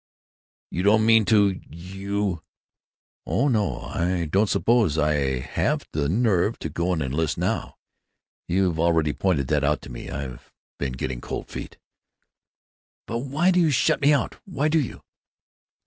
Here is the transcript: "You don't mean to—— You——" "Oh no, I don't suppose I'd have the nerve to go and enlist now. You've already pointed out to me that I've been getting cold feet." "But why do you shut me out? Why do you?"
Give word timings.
"You 0.71 0.81
don't 0.81 1.05
mean 1.05 1.25
to—— 1.25 1.61
You——" 1.69 2.41
"Oh 3.27 3.47
no, 3.49 3.81
I 3.81 4.25
don't 4.25 4.49
suppose 4.49 4.97
I'd 4.97 5.43
have 5.43 5.87
the 5.91 6.09
nerve 6.09 6.57
to 6.57 6.69
go 6.69 6.91
and 6.93 7.03
enlist 7.03 7.37
now. 7.37 7.77
You've 8.47 8.79
already 8.79 9.13
pointed 9.13 9.53
out 9.53 9.79
to 9.83 9.91
me 9.91 10.07
that 10.07 10.15
I've 10.23 10.51
been 10.79 10.93
getting 10.93 11.21
cold 11.21 11.49
feet." 11.49 11.77
"But 13.05 13.19
why 13.19 13.51
do 13.51 13.59
you 13.59 13.69
shut 13.69 14.01
me 14.01 14.11
out? 14.11 14.37
Why 14.43 14.69
do 14.69 14.79
you?" 14.79 15.03